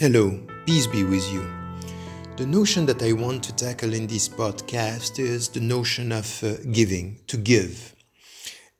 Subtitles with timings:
[0.00, 1.44] Hello, peace be with you.
[2.36, 6.54] The notion that I want to tackle in this podcast is the notion of uh,
[6.70, 7.96] giving, to give.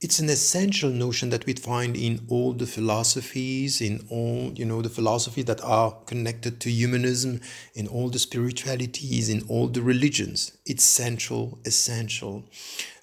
[0.00, 4.80] It's an essential notion that we find in all the philosophies, in all, you know,
[4.80, 7.40] the philosophies that are connected to humanism,
[7.74, 10.56] in all the spiritualities, in all the religions.
[10.66, 12.44] It's central, essential.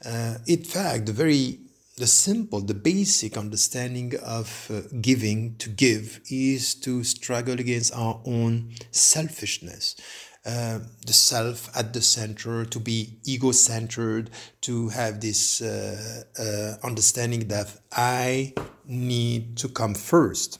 [0.05, 1.59] Uh, in fact, the very
[1.97, 8.21] the simple, the basic understanding of uh, giving, to give, is to struggle against our
[8.25, 9.95] own selfishness.
[10.45, 14.29] Uh, the self at the center, to be ego centered,
[14.61, 18.53] to have this uh, uh, understanding that I
[18.85, 20.59] need to come first.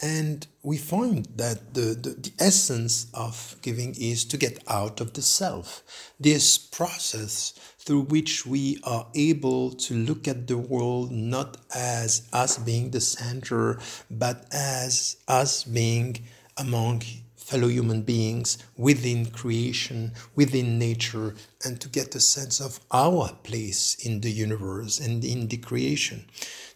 [0.00, 5.12] And we find that the, the, the, essence of giving is to get out of
[5.12, 5.84] the self.
[6.18, 7.54] This process
[7.84, 13.00] through which we are able to look at the world not as us being the
[13.00, 13.78] center,
[14.10, 16.16] but as us being
[16.56, 17.02] among
[17.34, 21.34] fellow human beings within creation, within nature,
[21.64, 26.24] and to get a sense of our place in the universe and in the creation.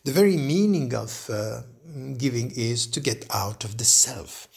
[0.04, 1.62] The very meaning of uh,
[2.18, 4.48] giving is to get out of the self.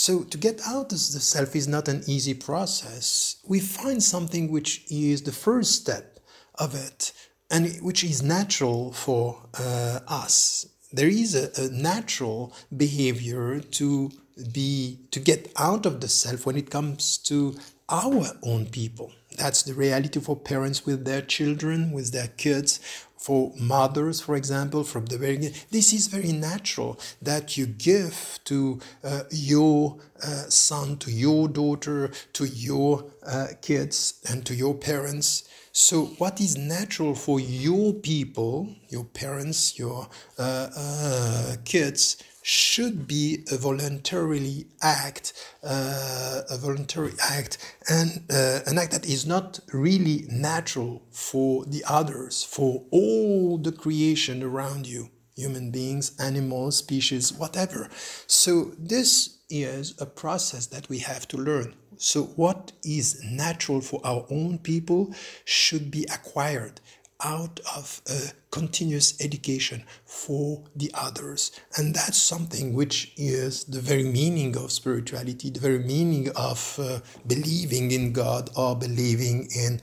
[0.00, 3.42] So, to get out of the self is not an easy process.
[3.48, 6.20] We find something which is the first step
[6.54, 7.12] of it
[7.50, 10.66] and which is natural for uh, us.
[10.92, 14.12] There is a, a natural behavior to
[14.52, 17.56] be to get out of the self when it comes to
[17.88, 19.10] our own people.
[19.36, 22.78] That's the reality for parents with their children, with their kids,
[23.18, 25.58] for mothers, for example, from the very beginning.
[25.70, 32.10] This is very natural that you give to uh, your uh, son, to your daughter,
[32.34, 35.48] to your uh, kids, and to your parents.
[35.72, 40.08] So, what is natural for your people, your parents, your
[40.38, 47.58] uh, uh, kids, should be a voluntarily act, uh, a voluntary act,
[47.88, 53.72] and uh, an act that is not really natural for the others, for all the
[53.72, 57.88] creation around you, human beings, animals, species, whatever.
[58.26, 61.74] So this is a process that we have to learn.
[61.96, 65.12] So what is natural for our own people
[65.44, 66.80] should be acquired
[67.24, 71.52] out of a continuous education for the others.
[71.76, 77.00] And that's something which is the very meaning of spirituality, the very meaning of uh,
[77.26, 79.80] believing in God or believing in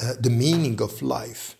[0.00, 1.56] uh, the meaning of life.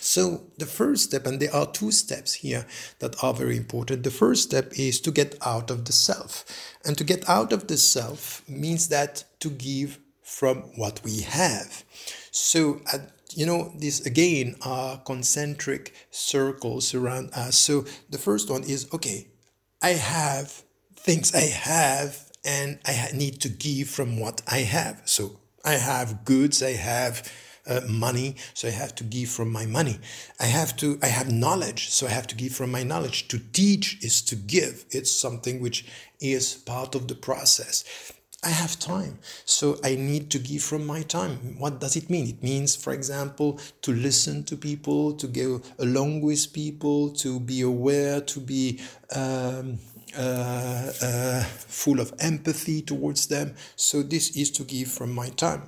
[0.00, 2.64] So, the first step, and there are two steps here
[3.00, 4.04] that are very important.
[4.04, 6.44] The first step is to get out of the self.
[6.84, 11.82] And to get out of the self means that to give from what we have.
[12.30, 17.56] So, at you know, these again are concentric circles around us.
[17.56, 19.28] So the first one is okay,
[19.82, 20.62] I have
[20.96, 25.02] things I have and I need to give from what I have.
[25.04, 27.30] So I have goods, I have
[27.66, 29.98] uh, money, so I have to give from my money.
[30.40, 33.28] I have to, I have knowledge, so I have to give from my knowledge.
[33.28, 34.84] To teach is to give.
[34.90, 35.84] It's something which
[36.20, 37.84] is part of the process.
[38.46, 41.58] I have time, so I need to give from my time.
[41.58, 42.28] What does it mean?
[42.28, 47.62] It means, for example, to listen to people, to go along with people, to be
[47.62, 48.78] aware, to be
[49.16, 49.80] um,
[50.16, 53.56] uh, uh, full of empathy towards them.
[53.74, 55.62] So, this is to give from my time.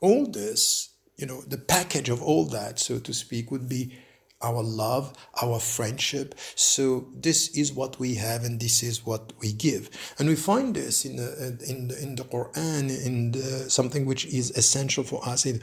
[0.00, 3.96] All this, you know, the package of all that, so to speak, would be
[4.42, 6.34] our love, our friendship.
[6.54, 9.90] So this is what we have, and this is what we give.
[10.18, 14.26] And we find this in the in the, in the Quran, in the, something which
[14.26, 15.44] is essential for us.
[15.44, 15.60] They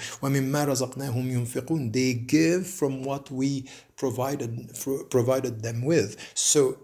[2.14, 3.66] give from what we
[3.96, 4.72] provided
[5.10, 6.18] provided them with.
[6.34, 6.78] So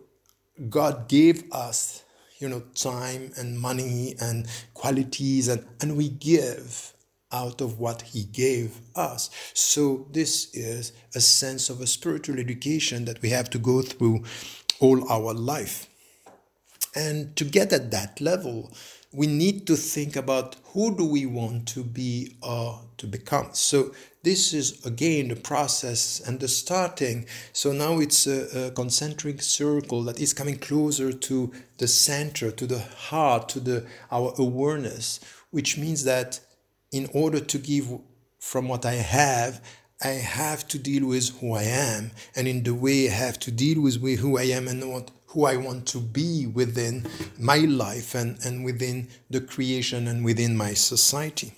[0.70, 2.04] God gave us,
[2.40, 6.94] you know, time and money and qualities, and and we give
[7.32, 9.30] out of what he gave us.
[9.54, 14.24] So, this is a sense of a spiritual education that we have to go through
[14.80, 15.88] all our life.
[16.96, 18.72] And to get at that level,
[19.14, 23.50] we need to think about who do we want to be or to become.
[23.54, 23.94] So
[24.24, 27.26] this is again the process and the starting.
[27.54, 32.68] So now it's a, a, concentric circle that is coming closer to the center, to
[32.68, 35.20] the heart, to the our awareness,
[35.52, 36.42] which means that
[36.98, 37.88] in order to give
[38.40, 39.62] from what I have,
[40.04, 42.12] I have to deal with who I am.
[42.36, 45.46] And in the way I have to deal with who I am and what, who
[45.46, 47.06] I want to be within
[47.40, 51.54] my life and, and within the creation and within my society.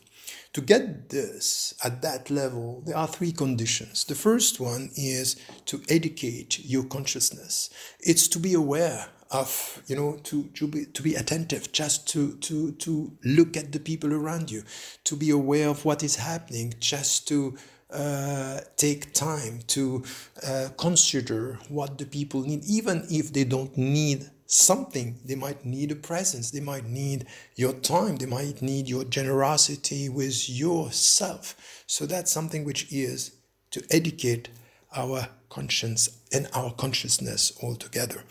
[0.53, 4.03] To get this at that level, there are three conditions.
[4.03, 5.35] The first one is
[5.65, 7.69] to educate your consciousness.
[7.99, 12.33] It's to be aware of you know to to be to be attentive just to
[12.37, 14.63] to to look at the people around you
[15.03, 17.55] to be aware of what is happening just to
[17.91, 20.03] uh, take time to
[20.45, 25.91] uh, consider what the people need even if they don't need something they might need
[25.91, 32.05] a presence they might need your time they might need your generosity with yourself so
[32.07, 33.31] that's something which is
[33.71, 34.49] to educate
[34.95, 38.23] our conscience and our consciousness altogether.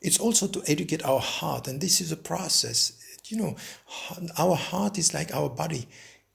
[0.00, 2.92] It's also to educate our heart, and this is a process.
[3.26, 3.56] You know,
[4.38, 5.86] our heart is like our body,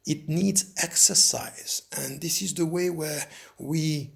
[0.06, 3.26] it needs exercise, and this is the way where
[3.58, 4.12] we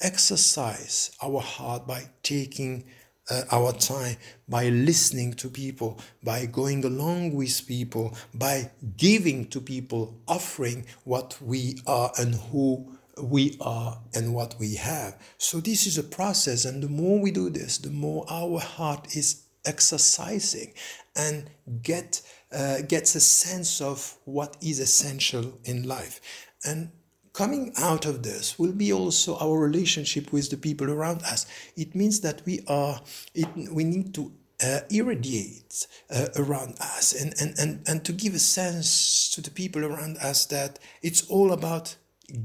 [0.00, 2.84] exercise our heart by taking
[3.30, 4.16] uh, our time
[4.48, 11.40] by listening to people, by going along with people, by giving to people, offering what
[11.40, 15.20] we are and who we are and what we have.
[15.38, 19.16] So this is a process, and the more we do this, the more our heart
[19.16, 20.74] is exercising
[21.16, 21.50] and
[21.82, 22.22] get
[22.52, 26.20] uh, gets a sense of what is essential in life.
[26.64, 26.90] And
[27.32, 31.46] coming out of this will be also our relationship with the people around us.
[31.76, 33.00] It means that we are
[33.34, 34.32] it, we need to
[34.62, 39.50] uh, irradiate uh, around us and, and, and, and to give a sense to the
[39.50, 41.96] people around us that it's all about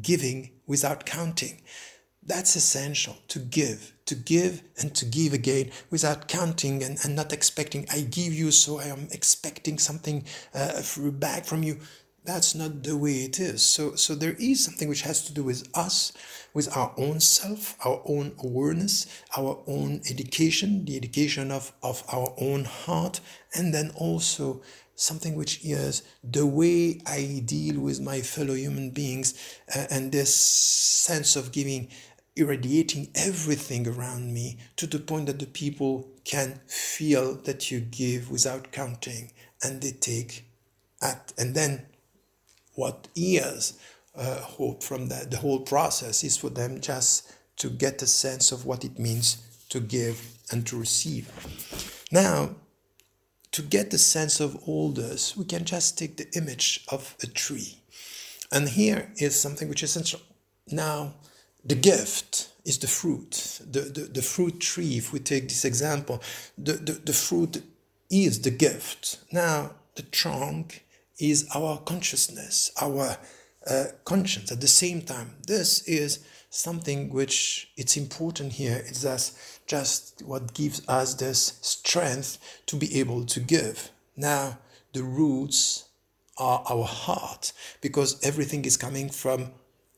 [0.01, 1.61] giving without counting.
[2.21, 7.33] That's essential to give, to give and to give again without counting and, and not
[7.33, 10.81] expecting, I give you, so I am expecting something uh,
[11.13, 11.79] back from you.
[12.25, 13.63] That's not the way it is.
[13.63, 16.13] So, so there is something which has to do with us,
[16.53, 22.35] with our own self, our own awareness, our own education, the education of, of our
[22.37, 23.21] own heart,
[23.55, 24.61] and then also
[25.00, 29.34] something which is the way I deal with my fellow human beings
[29.74, 31.88] uh, and this sense of giving,
[32.36, 38.30] irradiating everything around me to the point that the people can feel that you give
[38.30, 39.31] without counting
[39.63, 40.46] and they take
[41.01, 41.86] at and then
[42.75, 43.80] what is
[44.16, 48.51] uh, hope from that the whole process is for them just to get a sense
[48.51, 49.38] of what it means
[49.69, 51.30] to give and to receive.
[52.12, 52.56] Now
[53.51, 57.28] to get the sense of all this, we can just take the image of a
[57.28, 57.80] tree.
[58.51, 60.22] And here is something which is essential.
[60.72, 61.16] Now,
[61.63, 63.62] the gift is the fruit.
[63.69, 66.22] The, the, the fruit tree, if we take this example,
[66.57, 67.63] the, the, the fruit
[68.10, 69.19] is the gift.
[69.31, 70.86] Now, the trunk
[71.18, 73.18] is our consciousness, our
[73.69, 75.36] uh, conscience at the same time.
[75.48, 78.83] This is something which it's important here.
[78.88, 79.38] It's just,
[79.68, 83.92] just what gives us this strength to be able to give.
[84.16, 84.57] Now,
[84.94, 85.89] the roots
[86.38, 89.51] are our heart because everything is coming from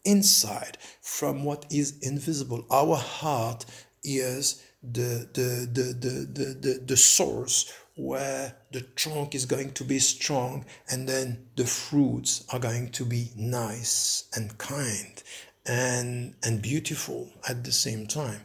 [0.04, 2.66] inside, from what is invisible.
[2.70, 3.66] Our heart
[4.04, 7.72] is the, the, the, the, the, the, the source
[8.02, 13.06] where the trunk is going to be strong and then the fruits are going to
[13.06, 15.22] be nice and kind
[15.68, 18.42] and and beautiful at the same time.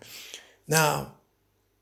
[0.68, 1.14] Now,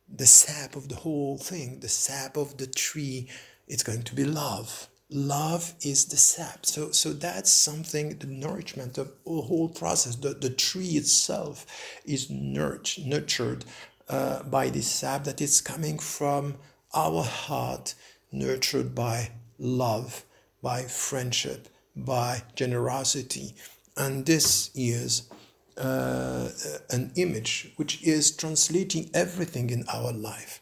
[0.08, 3.28] the sap of the whole thing, the sap of the tree,
[3.66, 4.88] it's going to be love.
[5.10, 6.64] Love is the sap.
[6.66, 10.14] So so that's something, the nourishment of the whole process.
[10.14, 11.66] The, the tree itself
[12.04, 13.64] is nurtured, nurtured
[14.08, 16.56] uh, by this sap that is coming from
[16.94, 17.94] our heart,
[18.32, 20.24] nurtured by love,
[20.62, 23.54] by friendship, by generosity,
[23.96, 25.28] and this is
[25.76, 26.48] uh,
[26.90, 30.60] an image which is translating everything in our life.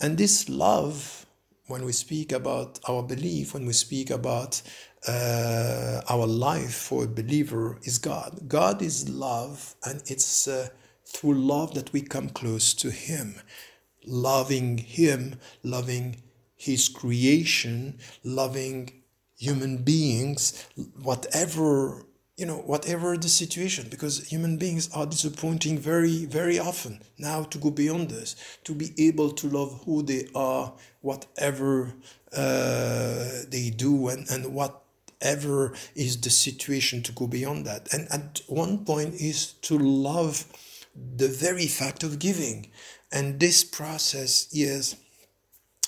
[0.00, 1.26] And this love,
[1.66, 4.62] when we speak about our belief, when we speak about
[5.06, 8.48] uh, our life for a believer, is God.
[8.48, 10.68] God is love, and it's uh,
[11.04, 13.40] through love that we come close to Him.
[14.08, 16.16] Loving Him, loving
[16.56, 19.02] His creation, loving
[19.36, 20.66] human beings,
[21.02, 22.04] whatever
[22.38, 27.00] you know, whatever the situation, because human beings are disappointing very, very often.
[27.18, 31.94] Now, to go beyond this, to be able to love who they are, whatever
[32.32, 37.92] uh, they do, and, and whatever is the situation, to go beyond that.
[37.92, 40.44] And at one point, is to love
[41.16, 42.70] the very fact of giving.
[43.12, 44.96] And this process is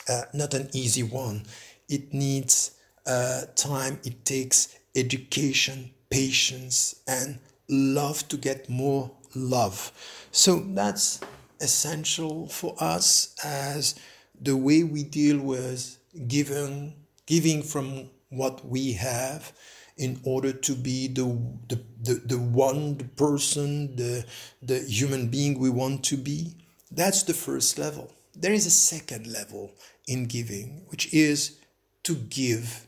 [0.09, 1.45] uh, not an easy one.
[1.89, 2.73] It needs
[3.07, 7.39] uh, time, it takes education, patience, and
[7.69, 9.93] love to get more love.
[10.33, 11.21] So that's
[11.61, 13.95] essential for us as
[14.41, 16.95] the way we deal with giving,
[17.27, 19.53] giving from what we have
[20.01, 21.25] in order to be the,
[21.69, 24.25] the, the, the one the person, the,
[24.63, 26.55] the human being we want to be.
[26.91, 28.11] That's the first level.
[28.35, 29.73] there is a second level
[30.07, 31.59] in giving, which is
[32.03, 32.87] to give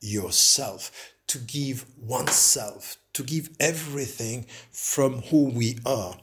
[0.00, 6.16] yourself, to give oneself, to give everything from who we are.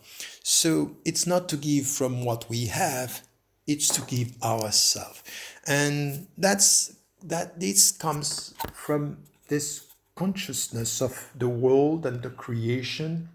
[0.43, 3.21] So it's not to give from what we have,
[3.65, 5.23] it's to give ourselves.
[5.65, 9.88] And that's that this comes from this
[10.21, 13.29] consciousness of the world and the creation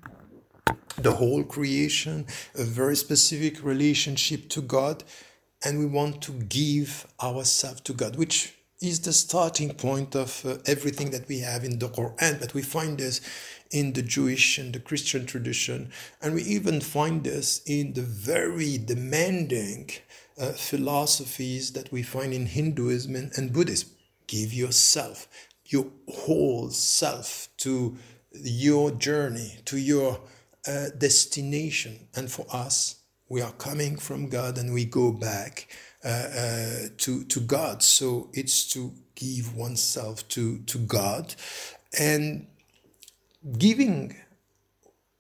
[0.97, 5.03] the whole creation, a very specific relationship to God,
[5.65, 10.59] and we want to give ourselves to God, which is the starting point of uh,
[10.67, 12.39] everything that we have in the Quran.
[12.39, 13.21] But we find this
[13.71, 15.91] in the Jewish and the Christian tradition,
[16.23, 19.91] and we even find this in the very demanding
[20.39, 23.91] uh, philosophies that we find in Hinduism and, and Buddhism.
[24.27, 25.29] Give yourself,
[25.67, 27.97] your whole self to
[28.33, 30.21] your journey, to your
[30.67, 32.09] uh, destination.
[32.15, 32.97] And for us,
[33.29, 35.69] we are coming from God and we go back
[36.05, 37.83] uh, uh, to, to God.
[37.83, 41.35] So it's to give oneself to, to God
[41.99, 42.47] and
[43.59, 44.17] giving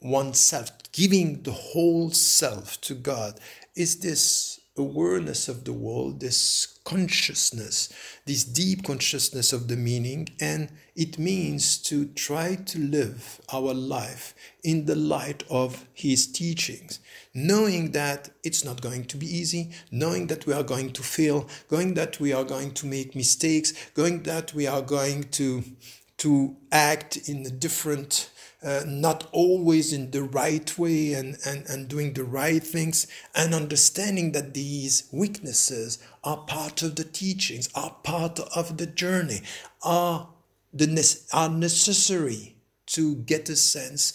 [0.00, 3.40] oneself, giving the whole self to God
[3.74, 7.92] is this awareness of the world, this consciousness,
[8.26, 14.34] this deep consciousness of the meaning, and it means to try to live our life
[14.62, 17.00] in the light of His teachings,
[17.32, 21.48] knowing that it's not going to be easy, knowing that we are going to fail,
[21.68, 25.64] going that we are going to make mistakes, going that we are going to
[26.16, 28.30] to act in a different
[28.64, 33.54] uh, not always in the right way and, and, and doing the right things, and
[33.54, 39.42] understanding that these weaknesses are part of the teachings, are part of the journey,
[39.82, 40.28] are,
[40.72, 42.56] the, are necessary
[42.86, 44.12] to get a sense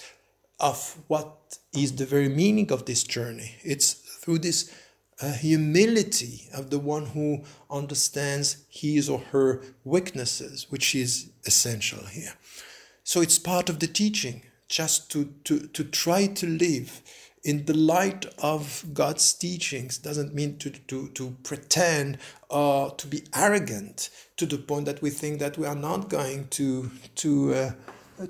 [0.59, 3.55] of what is the very meaning of this journey.
[3.63, 4.73] It's through this
[5.21, 12.33] uh, humility of the one who understands his or her weaknesses, which is essential here.
[13.09, 17.01] So it's part of the teaching, just to, to, to try to live
[17.43, 22.19] in the light of God's teachings doesn't mean to, to, to pretend
[22.51, 26.49] or to be arrogant to the point that we think that we are not going
[26.49, 27.71] to, to, uh,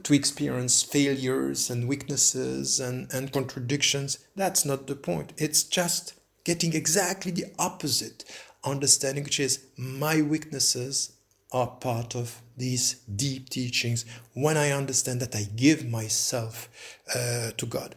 [0.01, 4.19] to experience failures and weaknesses and, and contradictions.
[4.37, 5.33] That's not the point.
[5.35, 6.13] It's just
[6.45, 8.23] getting exactly the opposite
[8.63, 11.18] understanding, which is my weaknesses
[11.51, 16.69] are part of these deep teachings when I understand that I give myself
[17.15, 17.95] uh, to God.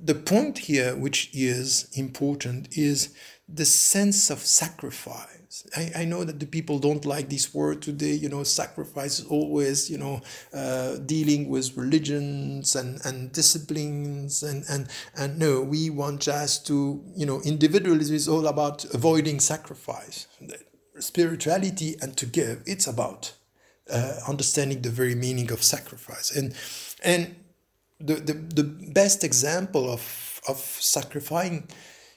[0.00, 3.14] The point here, which is important, is
[3.48, 5.66] the sense of sacrifice.
[5.74, 8.12] I, I know that the people don't like this word today.
[8.12, 10.20] You know, sacrifice is always, you know,
[10.54, 14.42] uh, dealing with religions and, and disciplines.
[14.42, 19.40] And, and, and no, we want just to, you know, individualism is all about avoiding
[19.40, 20.28] sacrifice
[21.00, 23.32] spirituality and to give, it's about
[23.90, 26.34] uh, understanding the very meaning of sacrifice.
[26.34, 26.54] And
[27.02, 27.36] and
[28.00, 31.68] the, the, the best example of, of sacrificing,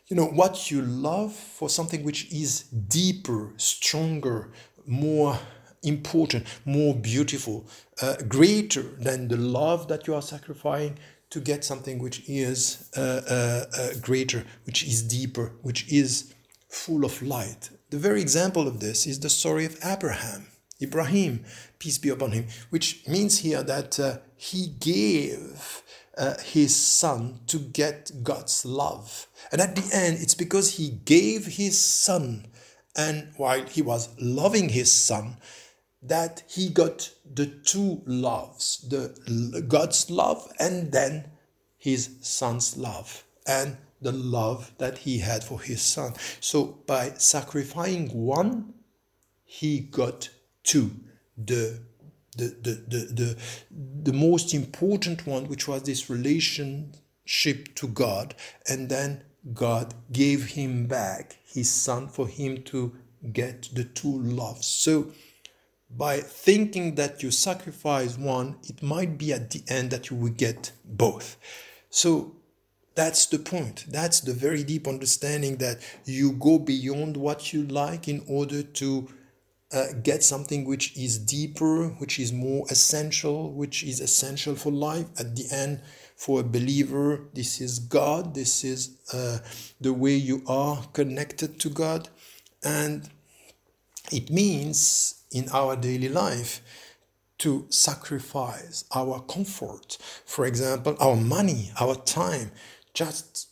[0.07, 4.51] you know, what you love for something which is deeper, stronger,
[4.85, 5.39] more
[5.83, 7.65] important, more beautiful,
[8.01, 10.97] uh, greater than the love that you are sacrificing
[11.31, 16.33] to get something which is uh, uh, uh greater, which is deeper, which is
[16.69, 20.47] full of light, the very example of this is the story of Abraham,
[20.81, 21.45] Ibrahim,
[21.77, 25.83] peace be upon him, which means here that uh, he gave
[26.17, 29.27] uh, his son to get God's love.
[29.51, 32.47] And at the end, it's because he gave his son,
[32.95, 35.37] and while he was loving his son,
[36.01, 41.29] that he got the two loves the God's love and then
[41.77, 43.23] his son's love.
[43.45, 46.13] And the love that he had for his son.
[46.39, 48.73] So by sacrificing one,
[49.43, 50.29] he got
[50.63, 50.91] two.
[51.37, 51.79] The
[52.37, 53.37] the, the, the, the,
[54.03, 58.35] the most important one, which was this relationship to God,
[58.69, 62.95] and then God gave him back his son for him to
[63.33, 64.65] get the two loves.
[64.67, 65.11] So
[65.89, 70.31] by thinking that you sacrifice one, it might be at the end that you will
[70.31, 71.37] get both.
[71.89, 72.35] So
[72.95, 73.85] that's the point.
[73.87, 79.07] That's the very deep understanding that you go beyond what you like in order to
[79.73, 85.05] uh, get something which is deeper, which is more essential, which is essential for life.
[85.17, 85.81] At the end,
[86.17, 89.39] for a believer, this is God, this is uh,
[89.79, 92.09] the way you are connected to God.
[92.63, 93.09] And
[94.11, 96.61] it means in our daily life
[97.39, 102.51] to sacrifice our comfort, for example, our money, our time,
[102.93, 103.49] just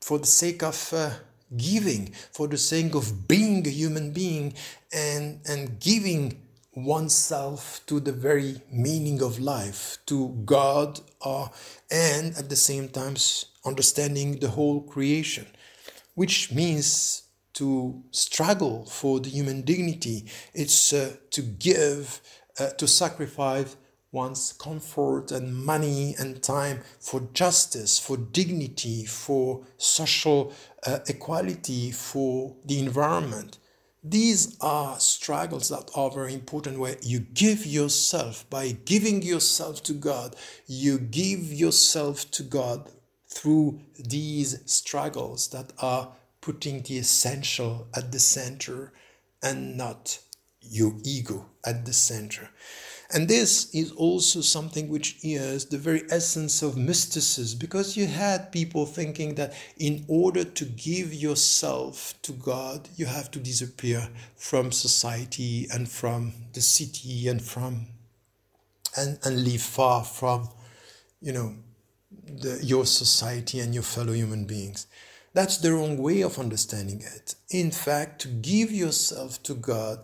[0.00, 1.10] for the sake of uh,
[1.56, 4.54] giving, for the sake of being a human being
[4.92, 6.40] and, and giving
[6.74, 11.48] oneself to the very meaning of life, to God, uh,
[11.90, 13.14] and at the same time
[13.64, 15.46] understanding the whole creation,
[16.14, 17.22] which means
[17.52, 20.24] to struggle for the human dignity.
[20.54, 22.20] It's uh, to give,
[22.58, 23.76] uh, to sacrifice
[24.12, 30.52] one's comfort and money and time for justice, for dignity, for social
[30.86, 33.58] uh, equality, for the environment.
[34.04, 39.92] These are struggles that are very important where you give yourself by giving yourself to
[39.92, 40.36] God.
[40.66, 42.90] You give yourself to God
[43.28, 48.92] through these struggles that are putting the essential at the center
[49.42, 50.18] and not
[50.60, 52.50] your ego at the center.
[53.14, 58.50] And this is also something which is the very essence of mysticism, because you had
[58.50, 64.72] people thinking that in order to give yourself to God, you have to disappear from
[64.72, 67.86] society and from the city and from
[68.96, 70.48] and, and live far from,
[71.20, 71.54] you know,
[72.26, 74.86] the, your society and your fellow human beings.
[75.34, 77.34] That's the wrong way of understanding it.
[77.50, 80.00] In fact, to give yourself to God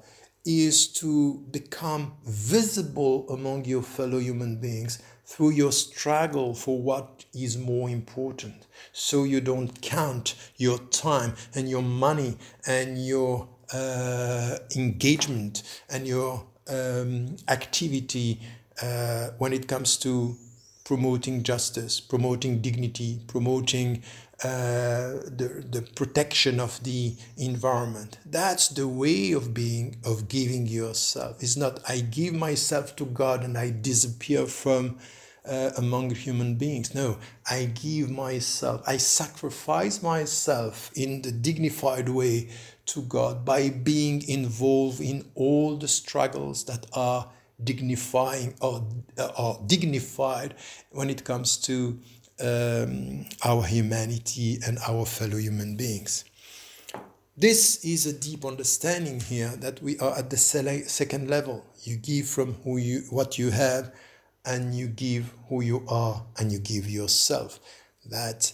[0.49, 7.59] is to become visible among your fellow human beings through your struggle for what is
[7.59, 8.67] more important.
[8.93, 16.47] So you don't count your time and your money and your uh, engagement and your
[16.71, 18.41] um, activity
[18.83, 20.35] uh, when it comes to
[20.85, 24.03] promoting justice, promoting dignity, promoting
[24.43, 28.19] the, the protection of the environment.
[28.25, 31.43] That's the way of being, of giving yourself.
[31.43, 34.99] It's not I give myself to God and I disappear from
[35.49, 36.95] uh, among human beings.
[36.95, 37.19] No,
[37.51, 42.51] I give myself, I sacrifice myself in the dignified way
[42.87, 47.31] to God by being involved in all the struggles that are
[47.63, 48.87] dignifying or,
[49.19, 50.55] uh, or dignified
[50.91, 51.99] when it comes to
[52.41, 56.25] um, our humanity and our fellow human beings.
[57.37, 61.65] This is a deep understanding here that we are at the second level.
[61.83, 63.95] You give from who you what you have,
[64.45, 67.61] and you give who you are, and you give yourself.
[68.11, 68.53] That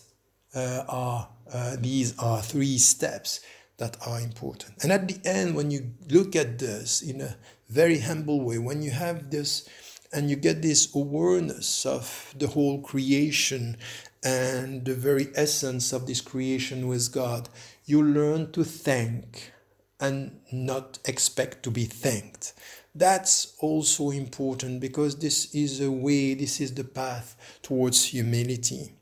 [0.55, 3.40] uh, are uh, these are three steps
[3.79, 4.75] that are important.
[4.83, 7.37] And at the end, when you look at this in a
[7.68, 9.68] very humble way, when you have this
[10.14, 13.77] and you get this awareness of the whole creation
[14.22, 17.48] and the very essence of this creation with God,
[17.85, 19.53] you learn to thank
[20.00, 22.55] and not expect to be thanked.
[22.94, 28.92] That's also important because this is a way, this is the path towards humility.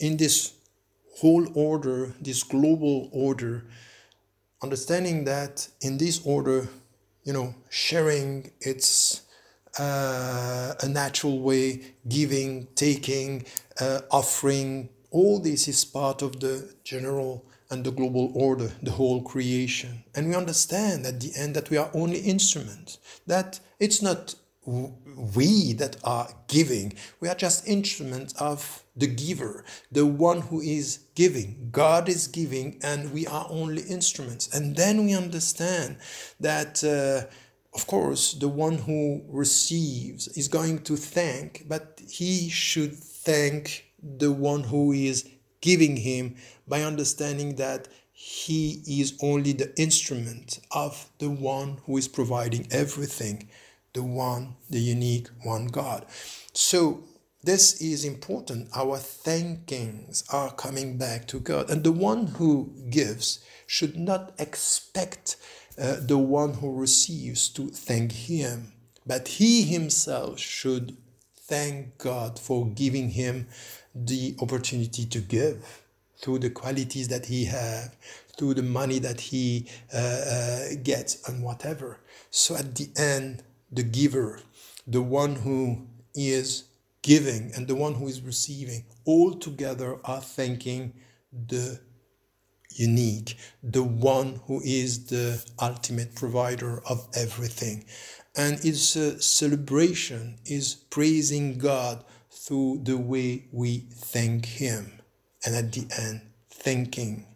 [0.00, 0.52] In this
[1.18, 3.64] whole order, this global order,
[4.62, 6.68] understanding that in this order,
[7.22, 9.22] you know, sharing its
[9.78, 13.44] uh, a natural way, giving, taking,
[13.80, 14.88] uh, offering.
[15.10, 20.04] All this is part of the general and the global order, the whole creation.
[20.14, 24.34] And we understand at the end that we are only instruments, that it's not
[24.66, 31.00] we that are giving, we are just instruments of the giver, the one who is
[31.14, 31.68] giving.
[31.70, 34.52] God is giving, and we are only instruments.
[34.52, 35.98] And then we understand
[36.40, 36.82] that.
[36.82, 37.32] Uh,
[37.76, 44.32] of course, the one who receives is going to thank, but he should thank the
[44.32, 45.28] one who is
[45.60, 46.36] giving him
[46.66, 53.50] by understanding that he is only the instrument of the one who is providing everything,
[53.92, 56.06] the one, the unique one God.
[56.54, 57.04] So,
[57.42, 58.70] this is important.
[58.74, 61.68] Our thankings are coming back to God.
[61.68, 65.36] And the one who gives should not expect
[65.78, 68.72] uh, the one who receives to thank him,
[69.06, 70.96] but he himself should
[71.36, 73.46] thank God for giving him
[73.94, 75.82] the opportunity to give
[76.18, 77.90] through the qualities that he has,
[78.38, 82.00] through the money that he uh, uh, gets, and whatever.
[82.30, 84.40] So at the end, the giver,
[84.86, 86.64] the one who is
[87.02, 90.94] giving and the one who is receiving, all together are thanking
[91.32, 91.80] the
[92.70, 97.84] unique, the one who is the ultimate provider of everything.
[98.36, 105.00] And its a celebration is praising God through the way we thank Him.
[105.44, 107.26] And at the end, thanking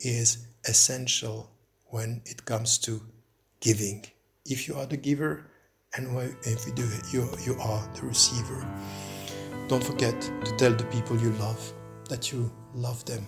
[0.00, 1.50] is essential
[1.86, 3.02] when it comes to
[3.60, 4.04] giving.
[4.44, 5.46] If you are the giver,
[5.94, 8.66] and if you do it, you, you are the receiver.
[9.68, 11.72] Don't forget to tell the people you love
[12.08, 13.26] that you love them.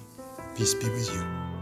[0.56, 1.53] Peace be with you.